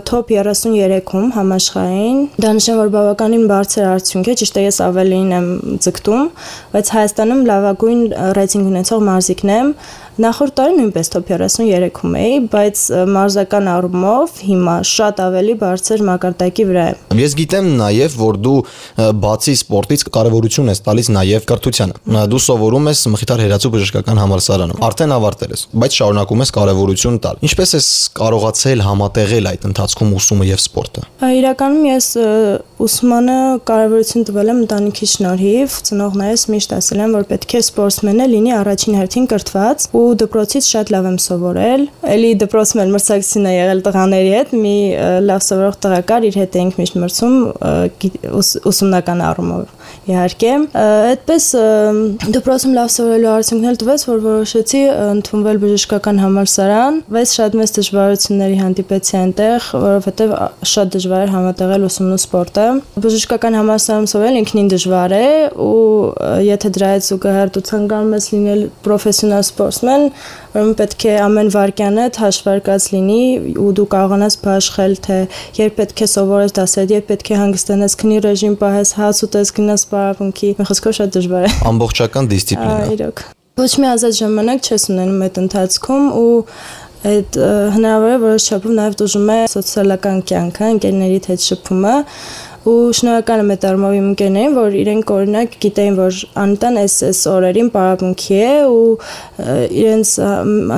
top 0.10 0.32
33-ում 0.36 1.28
համաշխարհային 1.36 2.22
դա 2.46 2.54
նշան 2.60 2.80
որ 2.82 2.94
բավականին 2.96 3.46
բարձր 3.52 3.90
արդյունք 3.96 4.32
է 4.32 4.38
ճիշտ 4.42 4.60
է 4.62 4.66
ես 4.66 4.80
ավելին 4.86 5.36
եմ 5.36 5.50
ձգտում 5.86 6.32
բայց 6.76 6.92
Հայաստանում 6.96 7.44
լավագույն 7.52 8.02
ռեյտինգ 8.40 8.72
ունեցող 8.72 9.06
մարզիկն 9.10 9.54
եմ 9.56 9.72
Նախորդ 10.16 10.54
տարի 10.56 10.76
նույնպես 10.78 11.10
top 11.12 11.26
33-ում 11.28 12.14
էի, 12.16 12.36
բայց 12.54 12.82
մարզական 13.12 13.66
առումով 13.68 14.38
հիմա 14.48 14.76
շատ 14.88 15.18
ավելի 15.26 15.56
բարձր 15.60 16.04
մակարդակի 16.08 16.66
վրա 16.70 16.86
եմ։ 16.94 17.20
Ես 17.20 17.36
գիտեմ 17.36 17.68
նաև, 17.82 18.16
որ 18.22 18.40
դու 18.46 18.54
բացի 19.26 19.56
սպորտից 19.60 20.06
կարևորություն 20.16 20.72
ես 20.72 20.82
տալիս 20.86 21.10
նաև 21.18 21.48
կրթությանը։ 21.52 22.24
Դու 22.32 22.42
սովորում 22.46 22.88
ես 22.92 23.02
Մխիթար 23.12 23.44
Հերացու 23.44 23.72
բժշկական 23.76 24.22
համալսարանում։ 24.24 24.86
Արդեն 24.88 25.16
ավարտել 25.20 25.56
ես, 25.56 25.66
բայց 25.84 26.00
շարունակում 26.00 26.46
ես 26.46 26.54
կարևորություն 26.56 27.20
տալ։ 27.26 27.44
Ինչպես 27.50 27.76
ես 27.76 27.90
կարողացել 28.16 28.86
համատեղել 28.86 29.52
այդ 29.52 29.68
ընթացքում 29.72 30.16
ուսումը 30.16 30.50
եւ 30.54 30.64
սպորտը։ 30.64 31.06
Իրականում 31.36 31.86
ես 31.92 32.08
ուսմանը 32.86 33.38
կարևորություն 33.68 34.26
տվել 34.30 34.52
եմ 34.52 34.60
ընտանիքի 34.66 35.08
շնորհիվ։ 35.16 35.78
Ծնողներս 35.90 36.44
միշտ 36.56 36.76
ասել 36.76 37.04
են, 37.06 37.16
որ 37.16 37.28
պետք 37.32 37.56
է 37.56 37.62
սպորտսմենը 37.66 38.28
լինի 38.36 38.54
առաջին 38.56 38.98
հերթին 39.00 39.30
կրթված 39.32 39.88
ու 39.96 40.05
դպրոցից 40.22 40.70
շատ 40.72 40.92
լավ 40.96 41.08
եմ 41.10 41.18
սովորել։ 41.26 41.86
Էլի 42.16 42.32
դպրոցում 42.46 42.82
էլ 42.86 42.94
մրցակցություն 42.96 43.48
է 43.50 43.54
եղել 43.56 43.84
տղաների 43.86 44.32
հետ, 44.36 44.54
մի 44.66 44.76
լավ 45.26 45.46
սովորող 45.46 45.80
տղա 45.86 46.02
կար, 46.12 46.28
իր 46.30 46.40
հետ 46.42 46.58
էինք 46.62 46.80
միշտ 46.82 47.00
մրցում 47.06 47.36
ուսումնական 48.72 49.24
առումով 49.26 49.74
իհարկե։ 50.06 50.52
Այդպես 50.86 51.46
դպրոցում 52.36 52.76
լավ 52.76 52.90
սովորելու 52.96 53.32
արդյունքն 53.36 53.70
էլ 53.72 53.80
տվեց, 53.82 54.06
որ 54.10 54.20
որոշեցի 54.26 54.82
ընդունվել 55.06 55.60
բժշկական 55.64 56.22
համալսարան, 56.22 57.00
բայց 57.16 57.34
շատ 57.40 57.58
մեծ 57.60 57.74
դժվարությունների 57.80 58.58
հանդիպեցի 58.62 59.16
այնտեղ, 59.22 59.70
որովհետև 59.86 60.36
շատ 60.76 60.94
դժվար 60.96 61.26
էր 61.26 61.34
համատեղել 61.36 61.88
ուսումն 61.90 62.16
ու 62.16 62.22
սպորտը։ 62.22 62.68
Բժշկական 63.06 63.58
համալսարանում 63.60 64.10
սովորել 64.14 64.40
ինքնին 64.42 64.70
դժվար 64.76 65.16
է 65.16 65.28
ու 65.66 65.86
եթե 66.46 66.72
դրանից 66.76 67.10
ու 67.16 67.20
գահարտու 67.26 67.64
ցանկանում 67.70 68.16
ես 68.16 68.28
լինել 68.36 68.62
պրոֆեսիոնալ 68.86 69.46
սպորտսմեն, 69.46 69.95
ուրեմն 70.56 70.76
պետք 70.80 71.06
է 71.06 71.14
ամեն 71.26 71.52
վարքյանդ 71.56 72.20
հաշվարկած 72.22 72.88
լինի 72.96 73.22
ու 73.62 73.72
դու 73.80 73.88
կարողանաս 73.96 74.38
բաշխել, 74.46 74.96
թե 75.06 75.18
երբ 75.60 75.78
պետք 75.80 76.04
է 76.06 76.10
սովորես 76.16 76.56
դասեր, 76.60 76.94
երբ 76.96 77.10
պետք 77.12 77.32
է 77.32 77.40
հանգստանաս, 77.42 77.98
քնի 78.02 78.20
ռեժիմ 78.26 78.56
պահես, 78.62 78.94
հաց 79.00 79.22
ուտես, 79.30 79.54
գնաս 79.60 79.86
պարապմունքի, 79.96 80.50
խոսքով 80.72 80.98
շատ 81.00 81.16
դժվար 81.16 81.46
է։ 81.46 81.54
Ամբողջական 81.72 82.32
դիսցիպլինա։ 82.36 82.90
Իրոք։ 82.96 83.26
Ոչ 83.56 83.72
մի 83.80 83.88
ազատ 83.88 84.18
ժամանակ 84.20 84.66
չես 84.68 84.86
ունենում 84.92 85.22
այդ 85.26 85.38
ընթացքում 85.46 86.08
ու 86.20 86.32
այդ 87.06 87.38
հնարավոր 87.76 88.12
է 88.16 88.18
որոշ 88.24 88.46
չափով 88.50 88.74
նաև 88.80 88.96
դժում 89.00 89.30
է 89.32 89.38
սոցիալական 89.52 90.22
կյանքը, 90.32 90.70
ընկերներից 90.76 91.28
հետ 91.32 91.46
շփումը 91.46 91.94
ու 92.66 92.94
շնորհակալ 92.98 93.42
եմ 93.44 93.52
այդ 93.54 93.66
արմով 93.70 93.96
իմ 93.96 94.06
ընկերներին, 94.10 94.56
որ 94.58 94.76
իրենք 94.80 95.12
օրինակ 95.16 95.58
գիտեին, 95.66 95.98
որ 96.00 96.20
Անիտան 96.42 96.80
այս 96.82 96.96
այս 97.10 97.20
օրերին 97.30 97.70
պարապմունքի 97.76 98.40
է 98.42 98.52
ու 98.74 98.90
իրենց 99.86 100.14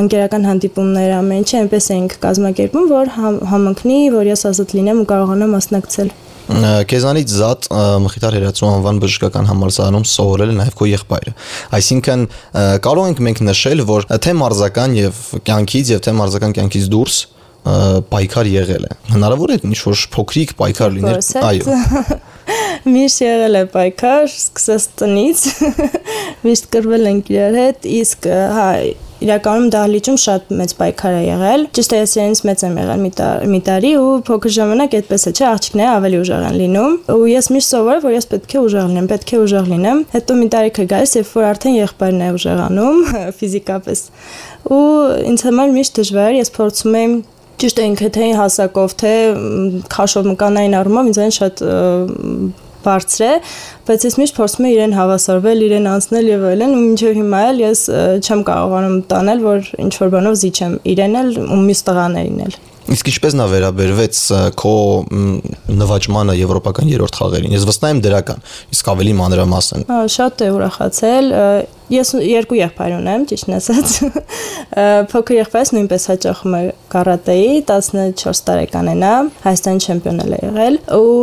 անկերական 0.02 0.48
հանդիպումները 0.52 1.18
ամեն 1.22 1.44
ինչը 1.44 1.60
այնպես 1.64 1.90
էինք 1.98 2.16
կազմակերպում, 2.28 2.88
որ 2.92 3.14
համընկնի, 3.54 4.00
որ 4.18 4.32
ես 4.34 4.48
ազատ 4.52 4.76
լինեմ 4.78 5.04
ու 5.04 5.08
կարողանամ 5.14 5.56
մասնակցել։ 5.58 6.16
Քեզանից 6.48 7.32
զատ 7.36 7.66
Մխիթար 8.04 8.36
Հերացու 8.38 8.68
անվան 8.70 9.00
բժշկական 9.04 9.50
համալսարանում 9.50 10.06
սովորել 10.08 10.54
է 10.54 10.56
նաև 10.62 10.78
քո 10.80 10.88
եղբայրը։ 10.94 11.34
Այսինքն 11.76 12.24
կարող 12.88 13.10
ենք 13.12 13.24
մենք 13.28 13.42
նշել, 13.48 13.84
որ 13.90 14.08
թե 14.24 14.36
մարզական 14.40 14.96
եւ 14.96 15.20
կյանքից 15.50 15.92
եւ 15.92 16.06
թե 16.08 16.14
մարզական 16.22 16.56
կյանքից 16.56 16.88
դուրս 16.96 17.20
պայքար 18.12 18.50
եղել 18.54 18.88
է։ 18.88 18.92
Հնարավոր 19.14 19.54
է 19.56 19.60
ինչ 19.68 19.80
որ 19.84 20.04
փոքրիկ 20.18 20.54
պայքար 20.62 20.96
լիներ։ 20.98 21.20
Այո։ 21.48 21.78
Միշտ 22.94 23.24
եղել 23.26 23.60
է 23.60 23.64
պայքար, 23.74 24.30
սկսած 24.32 24.86
տնից։ 25.02 25.42
Միշտ 26.48 26.72
կրվել 26.78 27.12
ենք 27.12 27.34
իրար 27.34 27.60
հետ, 27.64 27.92
իսկ 27.98 28.30
հա 28.58 28.70
իրականում 29.18 29.70
դահլիճում 29.74 30.18
շատ 30.22 30.52
մեծ 30.58 30.74
պայքար 30.78 31.16
է 31.18 31.22
եղել։ 31.26 31.64
Ճիշտ 31.74 31.94
է, 31.96 32.00
ես 32.04 32.12
իրենից 32.18 32.42
մեծ 32.48 32.64
եմ 32.68 32.76
եղել 32.82 33.00
մի 33.54 33.62
տարի 33.68 33.94
ու 33.98 34.12
փոքր 34.28 34.54
ժամանակ 34.58 34.98
այդպես 34.98 35.26
է, 35.26 35.32
չէ, 35.34 35.46
աղջիկները 35.48 35.94
ավելի 35.98 36.20
ուժեղ 36.22 36.46
են 36.48 36.58
լինում։ 36.62 36.94
Ու 37.16 37.30
ես 37.32 37.50
միշտ 37.56 37.74
սովորել, 37.74 38.04
որ 38.06 38.14
ես 38.18 38.30
պետք 38.34 38.54
է 38.54 38.62
ուժեղ 38.68 38.92
լինեմ, 38.92 39.08
պետք 39.14 39.34
է 39.34 39.40
ուժեղ 39.42 39.72
լինեմ։ 39.74 40.04
Հետո 40.14 40.38
մի 40.38 40.50
տարիք 40.54 40.78
է 40.78 40.86
գալիս, 40.94 41.16
երբ 41.18 41.32
որ 41.34 41.48
արդեն 41.48 41.78
եղբայրն 41.78 42.22
է 42.28 42.30
ուժեղանում 42.38 43.02
ֆիզիկապես։ 43.42 44.06
Ու 44.78 44.86
ինձ 45.34 45.46
համար 45.48 45.76
միշտ 45.78 45.98
դժվար 46.04 46.38
ես 46.38 46.54
փորձում 46.58 47.02
եմ 47.02 47.18
ճիշտ 47.62 47.82
է 47.82 47.86
ինքը 47.92 48.10
թե 48.18 48.30
հասակով, 48.38 48.96
թե 49.02 49.12
քաշով 49.94 50.32
մկանային 50.34 50.78
առումով 50.78 51.12
ինձ 51.12 51.20
այն 51.24 51.36
շատ 51.38 51.64
բարձր 52.88 53.24
է, 53.28 53.32
բայց 53.88 54.06
ես 54.08 54.18
միշտ 54.22 54.38
փորձում 54.38 54.68
եմ 54.68 54.74
իրեն 54.76 54.96
հավասարվել, 54.98 55.64
իրեն 55.68 55.90
անցնել 55.92 56.30
եւ 56.32 56.46
այլն, 56.52 56.76
ու 56.78 56.84
մինչեւ 56.86 57.18
հիմա 57.18 57.42
էլ 57.50 57.62
ես 57.66 57.82
չեմ 58.22 58.44
կարողանում 58.48 58.98
տանել, 59.12 59.44
որ 59.48 59.72
ինչ 59.88 59.94
որ 59.98 60.14
բանով 60.16 60.40
զիջեմ 60.44 60.80
իրեն 60.94 61.22
էլ 61.24 61.32
ու 61.48 61.62
մյուս 61.66 61.84
տղաներին 61.90 62.44
էլ։ 62.48 62.60
Իսկ 62.88 63.10
ինչպես 63.12 63.34
նա 63.36 63.46
վերաբերվեց 63.52 64.20
քո 64.60 64.74
նվաճմանը 65.78 66.36
եվրոպական 66.38 66.92
երրորդ 66.92 67.18
խաղերին։ 67.20 67.56
Ես 67.58 67.66
վստահ 67.68 67.94
եմ 67.94 68.00
դրական, 68.06 68.46
իսկ 68.76 68.92
ավելի 68.94 69.16
մանրամասն։ 69.22 69.84
շատ 70.14 70.44
է 70.46 70.50
ուրախացել։ 70.56 71.28
Ես 71.88 72.14
երկու 72.28 72.58
եղբայր 72.60 72.96
ունեմ, 72.98 73.26
ճիշտն 73.32 73.58
ասած։ 73.58 73.92
Փոքր 75.12 75.38
եղբայրս 75.38 75.74
նույնպես 75.78 76.08
հաճախում 76.12 76.58
է 76.58 76.64
կարատեի, 76.96 77.52
14 77.68 78.44
տարեկան 78.48 78.92
է 78.92 78.96
նա, 79.04 79.14
Հայաստանի 79.48 79.88
չեմպիոն 79.88 80.24
է 80.24 80.42
եղել 80.48 80.82
ու 80.98 81.14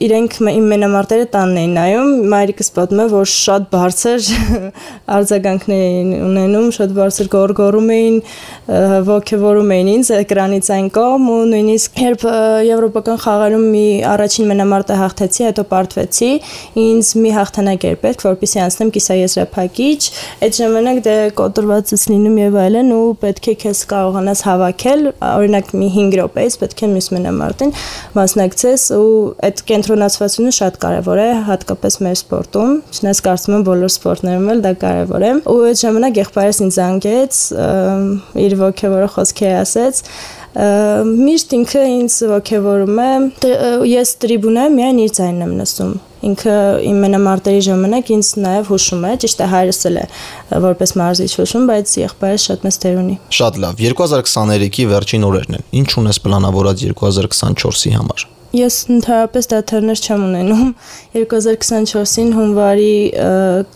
իրենք 0.00 0.36
իմ 0.48 0.66
մենամարտերը 0.70 1.24
տանն 1.34 1.58
էին 1.60 1.72
նայում, 1.76 2.10
մայրիկս 2.32 2.70
պատմում 2.72 3.00
է, 3.02 3.04
որ 3.12 3.26
շատ 3.28 3.64
բարձր 3.74 4.28
արձագանքներ 5.16 5.82
էին 5.84 6.14
ունենում, 6.24 6.68
շատ 6.76 6.94
բարձր 6.96 7.28
գորգորում 7.34 7.90
էին, 7.96 8.16
ողջևորում 9.10 9.74
էին 9.76 9.90
ինձ 9.94 10.10
էկրանից 10.16 10.70
այն 10.76 10.88
կողմ 10.94 11.26
ու 11.34 11.36
նույնիսկ 11.50 12.00
երբ 12.00 12.24
եվրոպական 12.70 13.20
խաղերում 13.26 13.66
մի 13.74 13.84
առաջին 14.14 14.48
մենամարտը 14.50 14.98
հաղթեցի, 15.00 15.44
հետո 15.50 15.66
պարտվեցի, 15.74 16.30
ինձ 16.80 17.12
մի 17.20 17.34
հաղթանակ 17.36 17.86
էր 17.90 18.00
պետք, 18.00 18.24
որպեսզի 18.30 18.62
անցնեմ 18.64 18.94
կիսաեզրափակիչ, 18.96 20.00
այդ 20.48 20.58
ժամանակ 20.60 21.02
դե 21.04 21.16
կոտրված 21.40 21.94
ես 21.94 22.06
լինում 22.14 22.40
եւ 22.40 22.58
այլն 22.64 22.92
ու 22.96 23.04
պետք 23.20 23.50
է 23.50 23.56
քեզ 23.64 23.84
կարողանաս 23.90 24.44
հավաքել, 24.48 25.06
օրինակ 25.30 25.72
մի 25.80 25.92
5 26.00 26.18
րոպեից 26.20 26.58
պետք 26.60 26.80
է 26.80 26.90
մյուս 26.94 27.10
մենամարտին 27.16 27.74
մասնակցես 28.16 28.86
ու 28.96 29.10
այդ 29.50 29.64
կենտրոն 29.70 29.89
կենտրոնացվածությունը 29.90 30.50
շատ 30.54 30.76
կարևոր 30.82 31.20
է, 31.20 31.28
հատկապես 31.48 31.96
մեր 32.04 32.16
սպորտում։ 32.20 32.74
Չնայած 32.94 33.20
կարծում 33.26 33.54
եմ 33.56 33.64
բոլոր 33.66 33.90
սպորտներում 33.90 34.50
էլ 34.54 34.60
դա 34.66 34.72
կարևոր 34.84 35.24
է։ 35.26 35.32
Ու 35.50 35.56
այդ 35.70 35.80
ժամանակ 35.80 36.20
եղբայրս 36.20 36.60
ինձ 36.66 36.76
զանգեց, 36.78 37.40
իր 38.44 38.54
ողջևորը 38.60 39.08
խոսքեր 39.16 39.56
ասեց, 39.64 40.04
Միշտ 40.50 41.52
ինքը 41.54 41.82
ինձ 41.94 42.14
ողջևորում 42.26 42.96
է։ 42.98 43.10
Ես 43.86 44.14
տրիբունայում 44.24 44.78
միայն 44.80 44.96
իր 45.04 45.12
ձայնն 45.18 45.44
եմ 45.46 45.52
լսում 45.60 45.92
ինքը 46.20 46.54
իմ 46.84 46.98
մենամարտերի 47.00 47.60
ժամանակ 47.64 48.10
ինձ 48.16 48.30
նաև 48.44 48.66
հուշում 48.68 49.06
է, 49.08 49.12
ճիշտ 49.22 49.38
է 49.40 49.46
հայրս 49.54 49.80
էլ 49.88 50.00
է 50.00 50.02
որպես 50.66 50.92
մարզիչ 51.00 51.30
հուշում, 51.38 51.70
բայց 51.70 51.94
եղբայրս 52.00 52.48
շատ 52.50 52.66
մեծ 52.66 52.80
դեր 52.82 52.98
ունի։ 53.04 53.16
Շատ 53.38 53.62
լավ։ 53.62 53.80
2023-ի 53.86 54.90
վերջին 54.90 55.26
օրերն 55.30 55.56
են։ 55.60 55.64
Ինչ 55.80 55.88
ունես 56.02 56.20
պլանավորած 56.26 56.84
2024-ի 56.90 57.96
համար։ 57.96 58.28
Ես 58.50 58.76
ընդհանրապես 58.90 59.46
դաթարներ 59.50 60.00
չեմ 60.02 60.22
ունենում. 60.26 60.70
2024-ին 61.14 62.30
հունվարի 62.34 62.94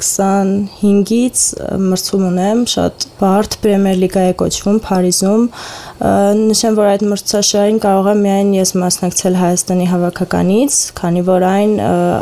25-ից 0.00 1.42
մրցում 1.84 2.24
ունեմ, 2.30 2.64
շատ 2.72 3.06
բարդ 3.20 3.56
Պրեմիեր 3.62 4.00
լիգա 4.02 4.24
է 4.32 4.34
կոչվում 4.42 4.80
Փարիզում։ 4.88 5.46
Նշեմ, 5.94 6.74
որ 6.74 6.88
այդ 6.90 7.02
մրցաշարին 7.06 7.76
կարող 7.78 8.08
եմ 8.10 8.22
միայն 8.24 8.48
ես 8.56 8.72
մասնակցել 8.82 9.36
Հայաստանի 9.38 9.84
հավաքականից, 9.92 10.78
քանի 10.98 11.22
որ 11.28 11.46
այն 11.46 11.74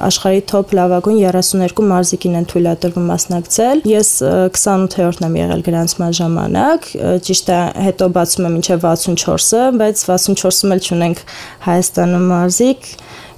աշխարհի 0.08 0.42
top 0.52 0.74
լավագույն 0.76 1.20
32 1.22 1.86
մարզիկին 1.88 2.36
են 2.42 2.48
թույլատրվում 2.52 3.08
մասնակցել։ 3.12 3.82
Ես 3.88 4.10
28-րդն 4.28 5.28
եմ 5.30 5.38
եղել 5.40 5.64
գրանցման 5.70 6.14
ժամանակ, 6.20 6.88
ճիշտ 7.24 7.52
է, 7.56 7.60
հետո 7.88 8.10
բացում 8.20 8.48
եմ 8.50 8.56
մինչև 8.60 8.86
64-ը, 8.92 9.64
բայց 9.80 10.06
64-ում 10.12 10.76
էլ 10.76 10.84
չունենք 10.84 11.26
Հայաստանում 11.64 12.26
մարզիկ։ 12.36 12.90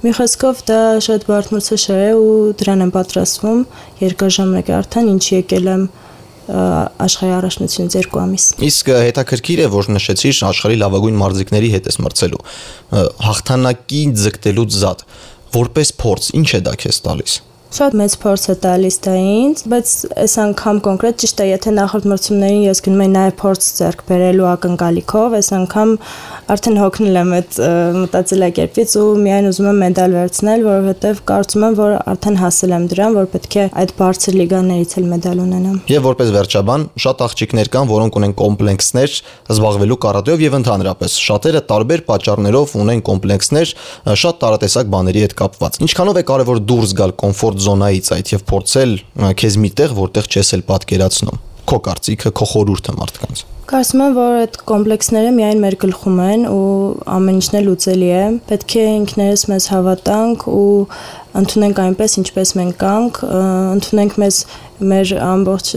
Մի 0.03 0.11
խոսքով 0.19 0.65
դա 0.67 0.81
շատ 1.01 1.23
բարդ 1.31 1.53
մրցաշար 1.55 2.01
է 2.03 2.09
ու 2.19 2.33
դրան 2.59 2.83
եմ 2.85 2.91
պատրաստվում 2.93 3.61
երկար 4.03 4.35
ժամանակ 4.35 4.67
արդեն 4.75 5.07
ինչ 5.15 5.23
եկել 5.39 5.71
եմ 5.71 5.85
աշխարհի 6.45 7.33
առաջնությունից 7.39 7.95
2 8.05 8.19
ամիս։ 8.21 8.45
Իսկ 8.67 8.91
հետաքրքիր 9.05 9.61
է, 9.65 9.67
որ 9.73 9.89
նշեցիր 9.95 10.41
աշխարհի 10.51 10.77
լավագույն 10.83 11.17
մարզիկների 11.21 11.71
հետ 11.75 11.89
ես 11.89 11.97
մրցելու։ 12.05 12.43
Հաղթանակի 13.25 14.03
ձգտելուց 14.25 14.79
զատ 14.85 15.05
որպես 15.55 15.91
փորձ 16.01 16.31
ինչ 16.37 16.49
է 16.59 16.61
դա 16.67 16.73
քեզ 16.85 17.01
տալիս։ 17.05 17.37
Շատ 17.75 17.95
մեծ 17.99 18.13
փորձ 18.23 18.43
է 18.47 18.53
տալիս 18.63 18.97
դա 19.03 19.13
ինձ, 19.19 19.61
բայց 19.67 19.89
այս 20.23 20.33
անգամ 20.45 20.77
կոնկրետ 20.85 21.17
ճիշտ 21.19 21.41
է, 21.43 21.47
եթե 21.49 21.71
նախորդ 21.75 22.05
մրցումներին 22.07 22.61
ես 22.63 22.79
գնում 22.85 23.01
եի 23.03 23.09
նաև 23.11 23.33
փորձ 23.41 23.65
ձեռք 23.79 24.03
բերելու 24.07 24.45
ակնկալիքով, 24.51 25.35
այս 25.35 25.49
անգամ 25.57 25.91
արդեն 26.55 26.79
հոգնել 26.79 27.19
եմ 27.19 27.33
այդ 27.35 27.59
մտածելակերպից 27.99 28.95
ու 28.95 29.07
միայն 29.25 29.49
ուզում 29.49 29.67
եմ 29.71 29.81
մեդալ 29.83 30.15
վերցնել, 30.15 30.63
որովհետև 30.69 31.19
կարծում 31.35 31.65
եմ, 31.65 31.75
որ 31.81 31.95
արդեն 32.15 32.39
հասել 32.45 32.75
եմ 32.75 32.87
դրան, 32.95 33.17
որ 33.19 33.29
պետք 33.35 33.55
է 33.59 33.65
այդ 33.83 33.93
բարձր 33.99 34.37
լիգաներից 34.39 34.95
էլ 34.95 35.09
մեդալ 35.11 35.43
ունենամ։ 35.45 35.77
Եվ 35.91 36.05
որպես 36.05 36.33
վերջաբան, 36.35 36.87
շատ 37.05 37.23
աղջիկներ 37.25 37.71
կան, 37.75 37.89
որոնք 37.91 38.19
ունեն 38.21 38.35
կոմպլեքսներ 38.39 39.17
զբաղվելու 39.55 39.99
կարատեով 40.05 40.45
եւ 40.45 40.57
ընդհանրապես 40.61 41.17
շատերը 41.25 41.63
տարբեր 41.75 42.05
պատճառներով 42.05 42.75
ունեն 42.85 43.03
կոմպլեքսներ 43.09 43.73
շատ 44.21 44.39
տարատեսակ 44.45 44.91
բաների 44.95 45.25
հետ 45.25 45.35
կապված։ 45.41 45.79
Ինչքանով 45.85 46.19
է 46.21 46.23
կարևոր 46.29 46.61
դուրս 46.69 46.95
գալ 46.99 47.15
կոմֆորտ 47.25 47.64
զոնայից 47.65 48.13
այդ 48.15 48.31
եւ 48.35 48.45
փորձել 48.51 48.95
քեզ 49.41 49.59
մի 49.65 49.73
տեղ, 49.81 49.97
որտեղ 49.99 50.31
չես 50.31 50.55
էլ 50.55 50.63
պատկերացնում։ 50.69 51.43
Քո 51.65 51.77
կարծիքը, 51.89 52.31
քո 52.37 52.47
խորհուրդը 52.53 52.93
մարդկանց։ 52.99 53.45
Կարծում 53.65 54.01
եմ, 54.05 54.11
որ 54.13 54.35
այդ 54.43 54.57
կոմպլեքսները 54.69 55.29
միայն 55.33 55.61
մեր 55.63 55.75
գլխում 55.81 56.19
են 56.21 56.43
ու 56.45 56.65
ամեն 57.15 57.39
ինչն 57.39 57.55
է 57.57 57.61
լուծելի 57.65 58.09
է։ 58.13 58.25
Պետք 58.51 58.75
է 58.77 58.83
ինքներս 58.91 59.45
մեզ 59.49 59.65
հավատանք 59.71 60.45
ու 60.51 60.67
ընդունենք 61.41 61.81
այնպես, 61.85 62.17
ինչպես 62.21 62.53
մենք 62.59 62.77
կանք, 62.83 63.17
ընդունենք 63.79 64.19
մեզ 64.21 64.37
մեր 64.91 65.15
ամբողջ 65.31 65.73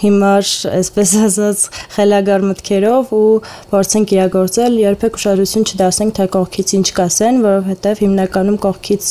հիմար, 0.00 0.50
այսպես 0.80 1.12
ասած, 1.26 1.64
խելագար 1.96 2.44
մտքերով 2.50 3.12
ու 3.16 3.24
փորձենք 3.70 4.14
իրագործել, 4.16 4.78
երբեք 4.80 5.18
ուշադրություն 5.20 5.66
չդասենք 5.70 6.14
թե 6.20 6.26
կողքից 6.36 6.72
ինչ 6.80 6.86
կասեն, 7.00 7.40
որովհետև 7.44 8.02
հիմնականում 8.04 8.58
կողքից 8.64 9.10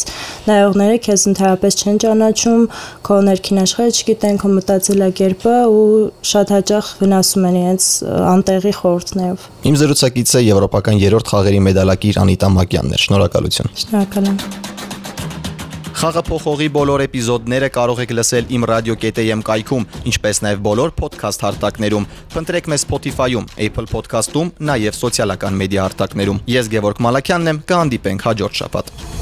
նայողները 0.49 0.97
քեզ 1.09 1.25
ընդհանրապես 1.29 1.79
չեն 1.79 2.01
ճանաչում, 2.05 2.63
քո 3.09 3.19
ներքին 3.29 3.61
աշխարհը 3.65 3.93
չգիտեն, 3.99 4.39
քո 4.39 4.51
մտածելակերպը 4.59 5.55
ու 5.69 5.85
շատ 6.33 6.55
հաճախ 6.55 6.91
վնասում 7.03 7.47
են 7.49 7.59
իրենց 7.59 7.89
անտեղի 8.33 8.73
խորհուրդներով։ 8.79 9.47
Իմ 9.69 9.79
զրուցակիցը 9.83 10.43
եվրոպական 10.49 11.03
երրորդ 11.05 11.31
խաղերի 11.35 11.63
մեդալակիր 11.69 12.21
Անիտա 12.25 12.51
Մակյանն 12.59 12.97
էր։ 12.97 13.07
Շնորհակալություն։ 13.09 13.73
Շնորհակալ 13.83 14.33
եմ։ 14.33 14.68
Խաղափոխողի 15.99 16.67
բոլոր 16.71 17.01
էպիզոդները 17.03 17.67
կարող 17.75 17.99
եք 18.05 18.13
լսել 18.15 18.53
իմ 18.55 18.65
radio.am 18.69 19.43
կայքում, 19.49 19.87
ինչպես 20.13 20.41
նաև 20.45 20.63
բոլոր 20.69 20.95
podcast 20.95 21.43
հարթակներում։ 21.43 22.07
Փնտրեք 22.37 22.71
մեզ 22.71 22.87
Spotify-ում, 22.87 23.51
Apple 23.67 23.91
Podcast-ում, 23.91 24.55
նաև 24.71 24.99
սոցիալական 25.03 25.59
մեդիա 25.59 25.89
հարթակներում։ 25.89 26.43
Ես 26.55 26.75
Գևորգ 26.79 27.03
Մալաքյանն 27.03 27.55
եմ, 27.55 27.65
կհանդիպենք 27.67 28.29
հաջորդ 28.31 28.63
շաբաթ։ 28.63 29.18